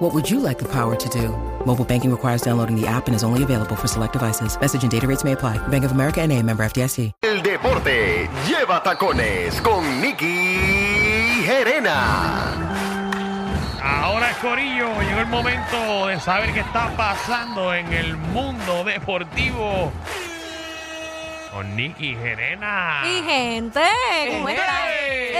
[0.00, 1.28] What would you like the power to do?
[1.66, 4.58] Mobile banking requires downloading the app and is only available for select devices.
[4.58, 5.58] Message and data rates may apply.
[5.68, 7.12] Bank of America and a member FDIC.
[7.20, 12.56] El deporte lleva tacones con Nicky Gerena.
[13.82, 19.92] Ahora, Corillo, llegó el momento de saber qué está pasando en el mundo deportivo.
[21.52, 23.02] Con Nicky Gerena.
[23.04, 23.82] Mi gente,
[24.30, 24.88] ¿cómo están?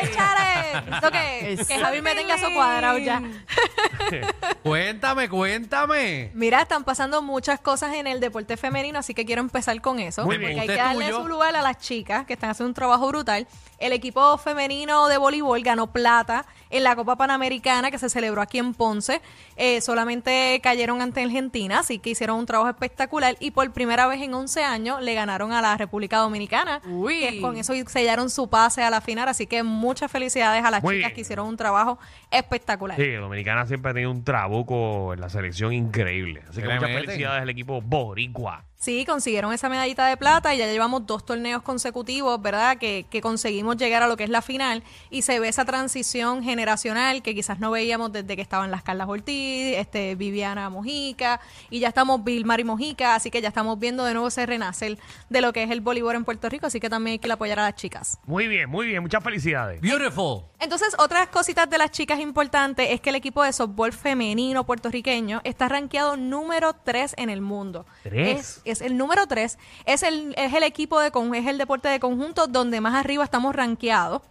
[0.02, 0.59] Échale.
[0.92, 3.22] Esto que, que Javi me tenga su cuadrado ya.
[4.62, 6.30] Cuéntame, cuéntame.
[6.34, 10.24] Mira, están pasando muchas cosas en el deporte femenino, así que quiero empezar con eso.
[10.24, 11.22] Muy porque bien, hay usted que darle tuyo.
[11.22, 13.46] su lugar a las chicas que están haciendo un trabajo brutal.
[13.78, 18.58] El equipo femenino de voleibol ganó plata en la Copa Panamericana que se celebró aquí
[18.58, 19.20] en Ponce.
[19.56, 24.20] Eh, solamente cayeron ante Argentina, así que hicieron un trabajo espectacular y por primera vez
[24.22, 26.80] en 11 años le ganaron a la República Dominicana.
[26.86, 27.20] Uy.
[27.20, 30.82] que con eso sellaron su pase a la final, así que muchas felicidades a las
[30.82, 31.14] Muy chicas bien.
[31.14, 31.98] que hicieron un trabajo
[32.30, 32.96] espectacular.
[32.96, 36.42] Sí, Dominicana siempre ha tenido un trabuco en la selección increíble.
[36.48, 37.04] Así que muchas meten.
[37.04, 38.64] felicidades al equipo boricua.
[38.80, 42.78] Sí, consiguieron esa medallita de plata y ya llevamos dos torneos consecutivos, ¿verdad?
[42.78, 46.42] Que, que conseguimos llegar a lo que es la final y se ve esa transición
[46.42, 51.80] generacional que quizás no veíamos desde que estaban las Carlas Ortiz, este, Viviana Mojica y
[51.80, 55.40] ya estamos Vilmar y Mojica, así que ya estamos viendo de nuevo ese renacer de
[55.42, 57.64] lo que es el voleibol en Puerto Rico, así que también hay que apoyar a
[57.64, 58.18] las chicas.
[58.26, 59.02] Muy bien, muy bien.
[59.02, 59.80] Muchas felicidades.
[59.80, 60.44] Beautiful.
[60.58, 65.40] Entonces, otras cositas de las chicas importantes es que el equipo de softball femenino puertorriqueño
[65.44, 67.86] está rankeado número 3 en el mundo.
[68.02, 68.60] ¿Tres?
[68.64, 69.58] Es, es el número 3.
[69.86, 73.54] Es el, es el equipo de es el deporte de conjunto donde más arriba estamos
[73.54, 74.22] rankeados.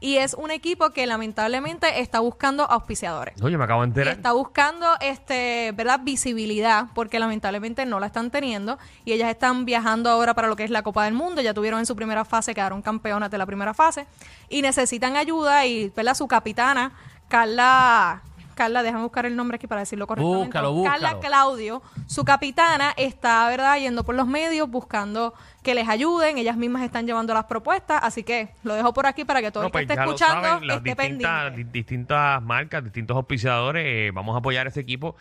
[0.00, 3.40] Y es un equipo que lamentablemente está buscando auspiciadores.
[3.40, 4.14] Oye, me acabo de Y enterar.
[4.16, 6.00] está buscando este, ¿verdad?
[6.02, 8.78] visibilidad, porque lamentablemente no la están teniendo.
[9.06, 11.40] Y ellas están viajando ahora para lo que es la Copa del Mundo.
[11.40, 14.06] Ya tuvieron en su primera fase, quedaron campeonas de la primera fase.
[14.50, 15.64] Y necesitan ayuda.
[15.64, 16.14] Y ¿verdad?
[16.14, 16.92] su capitana,
[17.28, 18.20] Carla.
[18.54, 20.46] Carla, déjame buscar el nombre aquí para decirlo correctamente.
[20.46, 21.02] Búscalo, búscalo.
[21.02, 26.38] Carla Claudio, su capitana, está, ¿verdad?, yendo por los medios buscando que les ayuden.
[26.38, 28.00] Ellas mismas están llevando las propuestas.
[28.02, 30.42] Así que lo dejo por aquí para que todo No, el que pues esté escuchando
[30.48, 31.56] saben, las esté distintas, pendiente.
[31.64, 33.84] di- distintas marcas, distintos auspiciadores.
[33.86, 35.16] eh, vamos a apoyar a ese equipo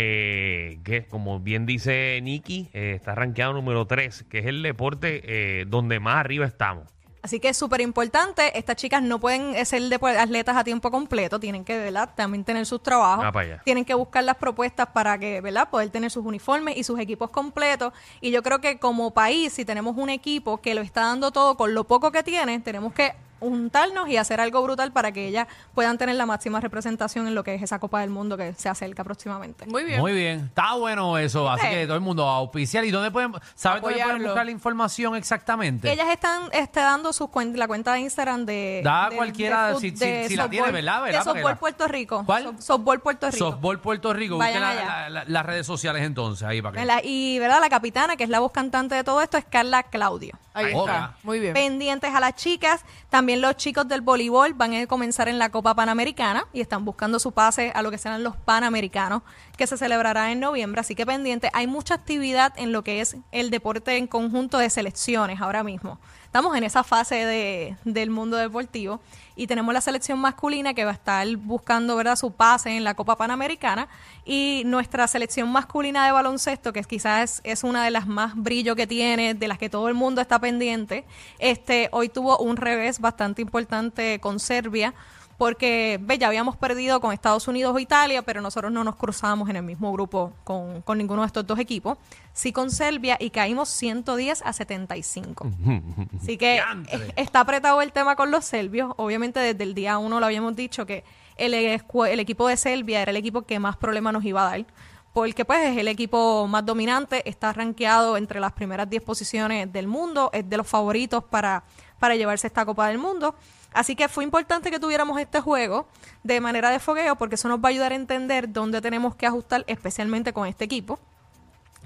[0.00, 5.22] eh, que, como bien dice Nicky, eh, está rankeado número 3, que es el deporte
[5.24, 6.84] eh, donde más arriba estamos.
[7.28, 8.56] Así que es súper importante.
[8.58, 11.38] Estas chicas no pueden ser depo- atletas a tiempo completo.
[11.38, 12.08] Tienen que, ¿verdad?
[12.14, 13.22] También tener sus trabajos.
[13.26, 13.62] Ah, para allá.
[13.66, 15.68] Tienen que buscar las propuestas para que, ¿verdad?
[15.68, 17.92] Poder tener sus uniformes y sus equipos completos.
[18.22, 21.54] Y yo creo que como país, si tenemos un equipo que lo está dando todo
[21.58, 25.46] con lo poco que tiene, tenemos que juntarnos y hacer algo brutal para que ellas
[25.74, 28.68] puedan tener la máxima representación en lo que es esa Copa del Mundo que se
[28.68, 29.66] acerca próximamente.
[29.66, 30.00] Muy bien.
[30.00, 30.40] Muy bien.
[30.46, 31.48] Está bueno eso.
[31.50, 31.72] Así Sí.
[31.72, 32.84] que todo el mundo a auspiciar.
[32.84, 35.90] ¿Y dónde pueden, ¿sabes dónde pueden buscar la información exactamente?
[35.92, 38.80] Ellas están este, dando sus cuen- la cuenta de Instagram de.
[38.84, 41.02] Da de- cualquiera, fut- si- si- de si la tiene, ¿verdad?
[41.02, 41.18] ¿verdad?
[41.18, 42.22] De Softball Puerto Rico.
[42.24, 42.42] ¿Cuál?
[42.44, 43.38] So- softball Puerto Rico.
[43.50, 44.38] Softball Puerto Rico.
[44.38, 45.08] Vayan Busquen la- allá.
[45.10, 46.84] la- la- las redes sociales entonces ahí para que.
[46.84, 49.82] La- y verdad la capitana que es la voz cantante de todo esto es Carla
[49.84, 50.82] Claudio Ahí Ahí está.
[50.92, 51.14] está.
[51.22, 51.54] Muy bien.
[51.54, 55.74] pendientes a las chicas también los chicos del voleibol van a comenzar en la Copa
[55.74, 59.22] Panamericana y están buscando su pase a lo que serán los Panamericanos
[59.56, 60.80] que se celebrará en noviembre.
[60.80, 64.70] Así que pendiente hay mucha actividad en lo que es el deporte en conjunto de
[64.70, 66.00] selecciones ahora mismo
[66.38, 69.00] estamos en esa fase de, del mundo deportivo
[69.34, 72.94] y tenemos la selección masculina que va a estar buscando verdad su pase en la
[72.94, 73.88] Copa Panamericana
[74.24, 78.86] y nuestra selección masculina de baloncesto que quizás es, una de las más brillo que
[78.86, 81.04] tiene de las que todo el mundo está pendiente
[81.40, 84.94] este hoy tuvo un revés bastante importante con Serbia
[85.38, 89.48] porque ve, ya habíamos perdido con Estados Unidos o Italia, pero nosotros no nos cruzamos
[89.48, 91.96] en el mismo grupo con, con ninguno de estos dos equipos.
[92.32, 95.46] Sí con Serbia y caímos 110 a 75.
[96.20, 98.92] Así que eh, está apretado el tema con los serbios.
[98.96, 101.04] Obviamente desde el día uno lo habíamos dicho que
[101.36, 104.66] el, el equipo de Serbia era el equipo que más problemas nos iba a dar.
[105.12, 109.86] Porque pues es el equipo más dominante, está rankeado entre las primeras 10 posiciones del
[109.86, 111.62] mundo, es de los favoritos para,
[111.98, 113.36] para llevarse esta Copa del Mundo.
[113.72, 115.86] Así que fue importante que tuviéramos este juego
[116.22, 119.26] de manera de fogueo porque eso nos va a ayudar a entender dónde tenemos que
[119.26, 120.98] ajustar especialmente con este equipo.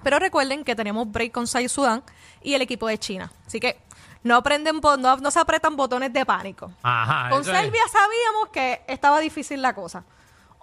[0.02, 2.02] Pero recuerden que tenemos break con Sai Sudán
[2.42, 3.30] y el equipo de China.
[3.46, 3.78] Así que
[4.24, 6.72] no, aprenden, bo- no, no se apretan botones de pánico.
[6.82, 7.30] Ajá.
[7.30, 7.46] Con es.
[7.46, 10.04] Serbia sabíamos que estaba difícil la cosa.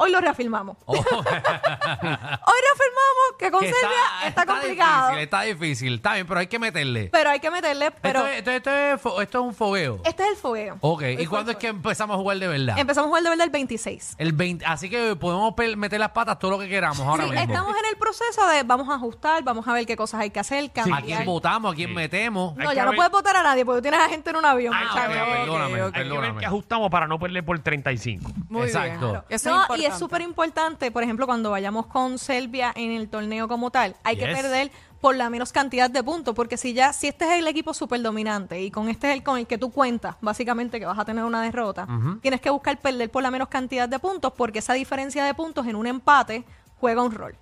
[0.01, 0.77] Hoy lo reafirmamos.
[0.85, 3.97] Oh, Hoy reafirmamos que con que Serbia
[4.27, 5.07] está, complicado.
[5.09, 5.93] Difícil, está difícil.
[5.95, 7.09] Está bien, pero hay que meterle.
[7.11, 9.99] Pero hay que meterle, pero esto, es, esto, es, fo- esto es un fogueo.
[10.05, 10.77] este es el fogueo.
[10.81, 12.79] Ok, ¿y cuándo el es que empezamos a jugar de verdad?
[12.79, 14.15] Empezamos a jugar de verdad el 26.
[14.17, 17.31] El 20, así que podemos pe- meter las patas todo lo que queramos ahora Sí,
[17.31, 17.43] mismo.
[17.45, 20.39] estamos en el proceso de vamos a ajustar, vamos a ver qué cosas hay que
[20.39, 21.03] hacer, ¿A cambiar.
[21.03, 21.73] quién votamos?
[21.73, 21.95] ¿A quién Sí.
[21.95, 22.53] metemos?
[22.57, 24.29] Hay no, que ya no ver- puedes votar a nadie porque tú tienes a gente
[24.29, 24.73] en un avión.
[24.73, 26.39] Ah, ok, perdóname, Hay que ver perdóname.
[26.39, 28.31] qué ajustamos para no perder por 35.
[28.47, 29.09] Muy Exacto.
[29.11, 29.23] bien.
[29.29, 29.88] Eso No, es y importante.
[29.89, 34.15] Es súper importante, por ejemplo, cuando vayamos con Serbia en el torneo como tal, hay
[34.17, 34.71] que perder
[35.01, 38.01] por la menos cantidad de puntos, porque si ya, si este es el equipo súper
[38.01, 41.05] dominante y con este es el con el que tú cuentas, básicamente que vas a
[41.05, 41.87] tener una derrota,
[42.21, 45.65] tienes que buscar perder por la menos cantidad de puntos, porque esa diferencia de puntos
[45.67, 46.43] en un empate
[46.79, 47.35] juega un rol.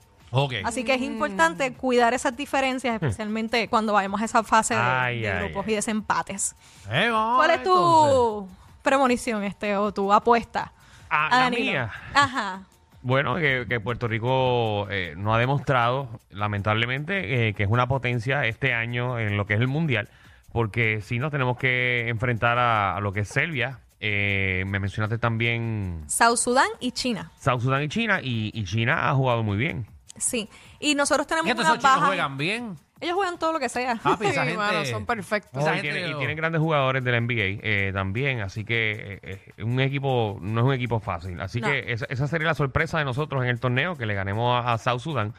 [0.65, 5.21] Así que es importante cuidar esas diferencias, especialmente cuando vayamos a esa fase de, Ay,
[5.21, 5.71] de ay, grupos ay.
[5.71, 6.55] y desempates.
[6.91, 8.57] Eh, ¿Cuál es tu entonces.
[8.83, 10.73] premonición, este, o tu apuesta?
[11.09, 11.63] Ah, a la Danilo?
[11.71, 11.91] mía.
[12.13, 12.61] Ajá.
[13.01, 18.45] Bueno, que, que Puerto Rico eh, no ha demostrado, lamentablemente, eh, que es una potencia
[18.45, 20.09] este año en lo que es el Mundial,
[20.51, 23.79] porque si nos tenemos que enfrentar a, a lo que es Serbia.
[23.99, 27.31] Eh, me mencionaste también South Sudán y China.
[27.39, 29.87] South Sudán y China, y, y China ha jugado muy bien.
[30.17, 30.47] Sí.
[30.79, 32.07] Y nosotros tenemos ¿Y estos una esos chicos baja.
[32.07, 32.77] juegan bien?
[32.99, 33.95] Ellos juegan todo lo que sea.
[34.01, 34.57] Papi, esa Sí, gente...
[34.57, 35.61] mano, son perfectos.
[35.61, 39.19] Esa y, gente tienen, y lo- tienen grandes jugadores del NBA eh, también, así que
[39.23, 41.39] eh, eh, un equipo no es un equipo fácil.
[41.41, 41.67] Así No.
[41.67, 44.73] que esa, esa sería la sorpresa de nosotros en el torneo, que le ganemos a,
[44.73, 45.33] a South Sudan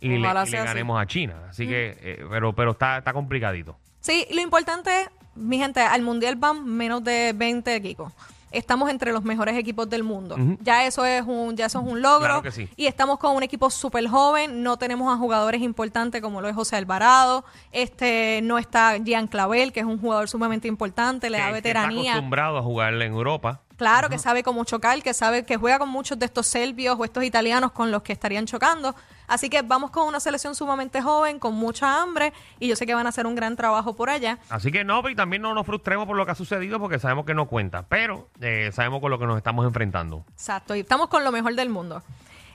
[0.00, 0.68] y le, Ojalá y le sea así.
[0.68, 1.34] ganemos a China.
[1.50, 3.76] Así que, eh, pero, pero está, está complicadito.
[4.00, 8.12] Sí, lo importante es, mi gente, al Mundial van menos de 20 equipos.
[8.52, 10.36] Estamos entre los mejores equipos del mundo.
[10.60, 12.26] Ya eso es un ya eso es un logro.
[12.26, 12.68] Claro que sí.
[12.76, 14.62] Y estamos con un equipo súper joven.
[14.62, 17.44] No tenemos a jugadores importantes como lo es José Alvarado.
[17.72, 21.30] Este no está Gian Clavel, que es un jugador sumamente importante.
[21.30, 22.12] Le da que está veteranía.
[22.12, 23.60] acostumbrado a jugar en Europa.
[23.80, 27.04] Claro, que sabe cómo chocar, que sabe que juega con muchos de estos serbios o
[27.06, 28.94] estos italianos con los que estarían chocando.
[29.26, 32.92] Así que vamos con una selección sumamente joven, con mucha hambre, y yo sé que
[32.92, 34.38] van a hacer un gran trabajo por allá.
[34.50, 37.24] Así que no, y también no nos frustremos por lo que ha sucedido porque sabemos
[37.24, 40.26] que no cuenta, pero eh, sabemos con lo que nos estamos enfrentando.
[40.34, 42.02] Exacto, y estamos con lo mejor del mundo.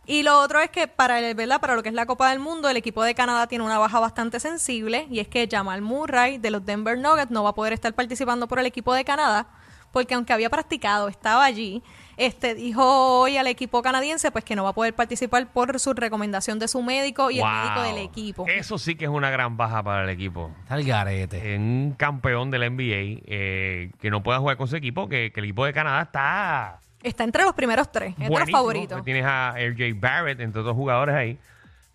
[0.06, 1.60] Y lo otro es que para el, ¿verdad?
[1.60, 4.00] para lo que es la Copa del Mundo, el equipo de Canadá tiene una baja
[4.00, 7.74] bastante sensible y es que Jamal Murray de los Denver Nuggets no va a poder
[7.74, 9.48] estar participando por el equipo de Canadá
[9.96, 11.82] porque aunque había practicado, estaba allí,
[12.18, 12.84] este dijo
[13.22, 16.68] hoy al equipo canadiense pues que no va a poder participar por su recomendación de
[16.68, 18.46] su médico y el médico del equipo.
[18.46, 20.52] Eso sí que es una gran baja para el equipo.
[20.64, 21.56] Está el garete.
[21.56, 25.40] En un campeón del NBA eh, que no pueda jugar con su equipo, que, que
[25.40, 28.58] el equipo de Canadá está Está entre los primeros tres, entre los buenísimo.
[28.58, 29.06] favoritos.
[29.06, 31.38] Tienes a RJ Barrett, entre otros jugadores ahí,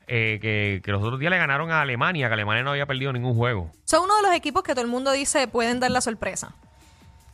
[0.06, 3.12] eh, que, que los otros días le ganaron a Alemania, que Alemania no había perdido
[3.12, 3.70] ningún juego.
[3.84, 6.54] Son uno de los equipos que todo el mundo dice pueden dar la sorpresa.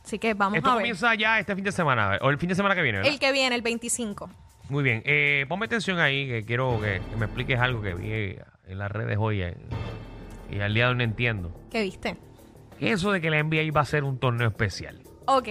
[0.07, 0.83] Así que vamos Esto a ver.
[0.83, 3.11] comienza ya este fin de semana, o el fin de semana que viene, ¿verdad?
[3.11, 4.29] El que viene, el 25.
[4.69, 5.03] Muy bien.
[5.05, 8.37] Eh, ponme atención ahí, que quiero que, que me expliques algo que vi
[8.67, 9.57] en las redes hoy eh,
[10.49, 11.51] y al día de hoy no entiendo.
[11.69, 12.15] ¿Qué viste?
[12.79, 15.01] Eso de que la NBA va a ser un torneo especial.
[15.25, 15.49] Ok.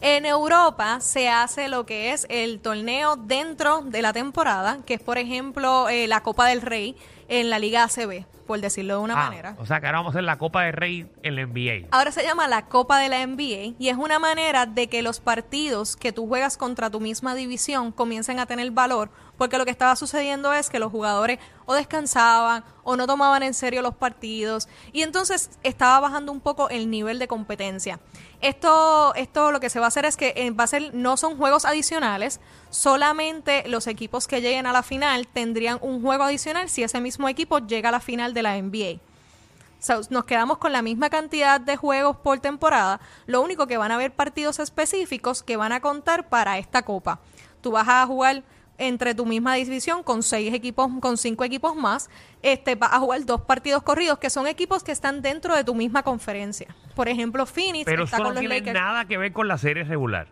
[0.00, 5.00] En Europa se hace lo que es el torneo dentro de la temporada, que es,
[5.00, 6.96] por ejemplo, eh, la Copa del Rey
[7.28, 9.56] en la Liga ACB, por decirlo de una Ah, manera.
[9.58, 11.88] O sea, que ahora vamos a hacer la Copa de Rey en la NBA.
[11.90, 15.20] Ahora se llama la Copa de la NBA y es una manera de que los
[15.20, 19.70] partidos que tú juegas contra tu misma división comiencen a tener valor, porque lo que
[19.70, 24.68] estaba sucediendo es que los jugadores o descansaban o no tomaban en serio los partidos
[24.92, 28.00] y entonces estaba bajando un poco el nivel de competencia.
[28.40, 31.16] Esto, esto lo que se va a hacer es que eh, va a ser, no
[31.16, 36.68] son juegos adicionales, solamente los equipos que lleguen a la final tendrían un juego adicional
[36.68, 38.98] si ese mismo equipo llega a la final de la NBA.
[38.98, 43.00] O sea, nos quedamos con la misma cantidad de juegos por temporada.
[43.26, 47.18] Lo único que van a haber partidos específicos que van a contar para esta copa.
[47.60, 48.44] Tú vas a jugar
[48.78, 52.10] entre tu misma división con seis equipos, con cinco equipos más.
[52.42, 55.74] Este, vas a jugar dos partidos corridos que son equipos que están dentro de tu
[55.74, 56.74] misma conferencia.
[56.94, 58.74] Por ejemplo, Phoenix Pero está eso no los tiene Lakers.
[58.74, 60.28] nada que ver con la serie regular.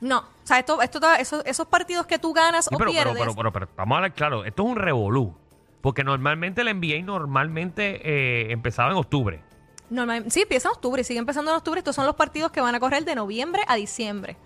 [0.00, 3.12] No, o sea, esto, esto, esos, esos partidos que tú ganas Sí, o pero, pero,
[3.12, 3.22] pierdes.
[3.22, 5.36] pero, pero, pero vamos a hablar claro, esto es un revolú.
[5.80, 9.42] Porque normalmente la NBA normalmente eh, empezaba en octubre.
[9.88, 11.78] Normal- sí, empieza en octubre, sigue empezando en octubre.
[11.80, 14.36] Estos son los partidos que van a correr de noviembre a diciembre.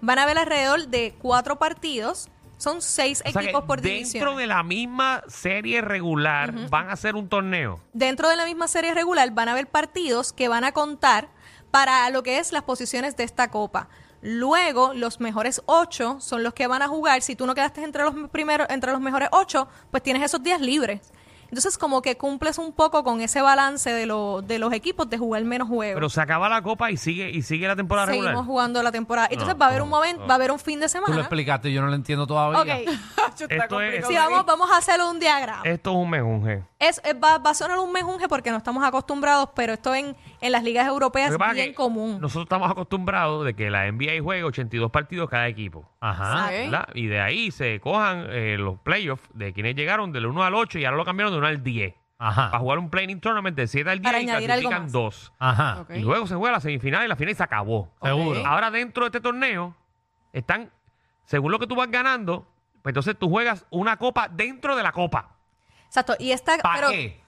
[0.00, 2.28] Van a haber alrededor de cuatro partidos.
[2.56, 4.36] Son seis O sea que equipos por dentro división.
[4.36, 7.80] de la misma serie regular van a hacer un torneo.
[7.92, 11.28] Dentro de la misma serie regular van a haber partidos que van a contar
[11.72, 13.88] para lo que es las posiciones de esta copa.
[14.22, 17.22] Luego, los mejores ocho son los que van a jugar.
[17.22, 20.60] Si tú no quedaste entre los primeros, entre los mejores ocho, pues tienes esos días
[20.60, 21.00] libres.
[21.52, 25.18] Entonces, como que cumples un poco con ese balance de, lo- de los equipos de
[25.18, 25.94] jugar menos juegos.
[25.96, 28.46] Pero se acaba la copa y sigue y sigue la temporada Seguimos regular.
[28.46, 29.28] jugando la temporada.
[29.30, 30.26] Entonces No, va a haber no, un momento, no.
[30.28, 31.20] va a haber un fin de Tú lo semana.
[31.20, 32.58] explicaste, yo no lo entiendo todavía.
[32.82, 32.90] Ok,
[33.50, 35.62] Esto es, sí, vamos, vamos a hacerlo un diagrama.
[35.64, 36.62] esto es un mejunje.
[36.78, 40.16] Es, es- va, va a sonar un mejunje porque no estamos acostumbrados, pero esto en,
[40.40, 42.18] en las ligas europeas es bien común.
[42.20, 45.86] Nosotros estamos acostumbrados de que la NBA juegue 82 partidos cada equipo.
[46.00, 46.50] Ajá.
[46.50, 46.88] ¿verdad?
[46.94, 50.78] Y de ahí se cojan eh, los playoffs de quienes llegaron del 1 al 8
[50.78, 51.94] y ahora lo cambiaron de 1 al 10.
[52.16, 52.58] Para Ajá.
[52.60, 54.92] jugar un playing tournament de 7 al 10 Para y añadir algo clasifican más.
[54.92, 55.32] dos.
[55.40, 55.80] Ajá.
[55.80, 55.90] Ok.
[55.96, 57.92] Y luego se juega la semifinal y la final y se acabó.
[58.00, 58.46] Seguro.
[58.46, 59.74] Ahora dentro de este torneo
[60.32, 60.70] están,
[61.24, 62.46] según lo que tú vas ganando,
[62.82, 65.36] pues entonces tú juegas una copa dentro de la copa.
[65.86, 66.14] Exacto.
[66.20, 67.21] Y esta, ¿Para pero, qué?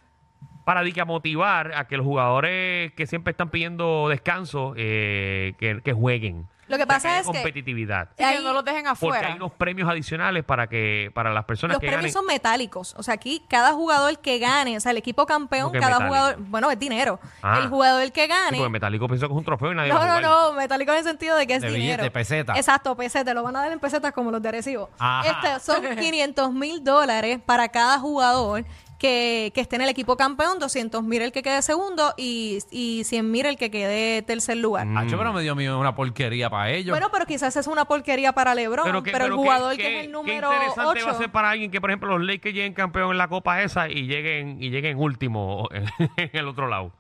[0.65, 5.55] Para di que a motivar a que los jugadores que siempre están pidiendo descanso, eh,
[5.59, 6.49] que, que jueguen.
[6.67, 8.09] Lo que pasa haya es que competitividad.
[8.13, 9.29] Sí, que Ahí- no los dejen Porque afuera.
[9.29, 12.13] hay unos premios adicionales para que para las personas los que premios ganen.
[12.15, 12.95] son metálicos.
[12.97, 15.99] O sea, aquí cada jugador que gane, o sea, el equipo campeón, ¿Cómo que cada
[15.99, 16.09] metálico?
[16.17, 17.21] jugador, bueno, es dinero.
[17.43, 17.59] Ah.
[17.63, 18.57] El jugador que Sí, gane.
[18.57, 20.49] porque Metálico pienso que es un trofeo y nadie No, va a no, jugar.
[20.53, 22.11] no, metálico en el sentido de que es De dinero.
[22.11, 22.55] peseta.
[22.57, 24.89] Exacto, peseta, lo van a dar en pesetas como los de Arecibo.
[24.99, 25.43] Ajá.
[25.51, 28.65] Este, son 500 mil dólares para cada jugador
[29.05, 33.05] que, que esté en el equipo campeón, 200 mil el que quede segundo y, y
[33.05, 34.87] 100 mil el que quede tercer lugar.
[34.87, 35.11] Mm.
[35.11, 36.89] Pero me dio miedo una porquería para ellos.
[36.91, 39.93] Bueno, pero quizás es una porquería para LeBron, pero, que- el qué- jugador que qué-
[39.99, 41.07] es el qué número interesante 8.
[41.07, 43.63] va a ser para alguien que, por ejemplo, los Lakers lleguen campeón en la copa
[43.63, 45.69] esa y lleguen y lleguen último
[46.17, 46.91] en, el otro lado.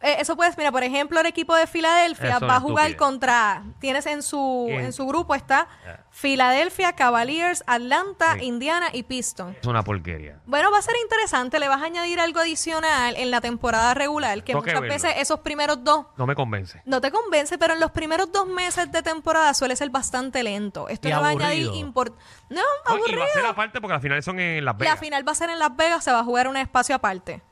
[0.00, 3.04] Eh, eso puedes, mira, por ejemplo, el equipo de Filadelfia Eso va a jugar estúpido.
[3.06, 4.84] contra, tienes en su, ¿Quién?
[4.84, 5.66] en su grupo está
[6.12, 8.44] Filadelfia, Cavaliers, Atlanta, Sí.
[8.44, 9.56] Indiana y Pistons.
[9.60, 10.38] Es una porquería.
[10.46, 14.38] Bueno, va a ser interesante, le vas a añadir algo adicional en la temporada regular,
[14.44, 16.80] que Tengo muchas veces esos primeros dos No me convence.
[16.84, 20.88] no te convence, pero en los primeros dos meses de temporada suele ser bastante lento.
[20.88, 21.74] Esto le va a añadir aburrido.
[21.74, 22.16] import...
[22.50, 23.20] No, No, y aburrido.
[23.20, 25.00] va a ser aparte porque las finales son en Las La Vegas.
[25.00, 27.42] final va a ser en Las Vegas, se va a jugar un espacio aparte.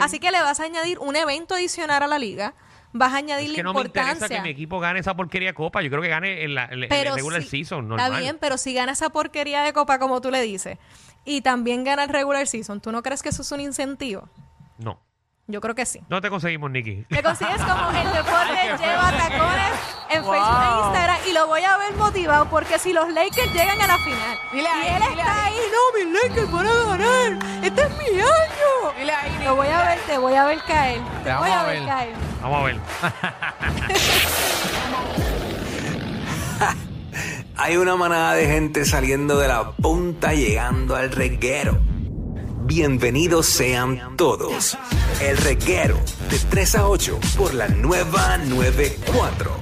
[0.00, 2.54] Así que le vas a añadir un evento adicional a la liga,
[2.92, 4.36] vas a añadir es la que no me interesa importancia.
[4.38, 5.82] que mi equipo gane esa porquería de copa.
[5.82, 7.88] Yo creo que gane en la, el regular si- season.
[7.88, 8.06] Normal.
[8.10, 10.78] Está bien, pero si gana esa porquería de copa, como tú le dices,
[11.24, 14.28] y también gana el regular season, ¿tú no crees que eso es un incentivo?
[14.78, 15.00] No.
[15.46, 16.00] Yo creo que sí.
[16.08, 17.04] No te conseguimos, Nicky.
[17.08, 20.32] Te consigues como el deporte lleva tacones en Wow.
[20.32, 23.86] Facebook e Instagram y lo voy a ver motivado porque si los Lakers llegan a
[23.88, 25.54] la final Dile y ahí, él está ahí.
[25.54, 28.26] ahí, no, mis Lakers van a ganar, este es mi año.
[28.98, 31.56] Dile ahí, Lo voy a ver, te voy a ver caer, te, Te voy vamos
[31.56, 31.86] a ver.
[31.86, 32.14] caer.
[32.42, 32.76] Vamos a ver.
[37.56, 41.78] Hay una manada de gente saliendo de la punta llegando al reguero.
[42.62, 44.78] Bienvenidos sean todos.
[45.20, 45.98] El reguero
[46.30, 49.59] de 3 a 8 por la nueva 94.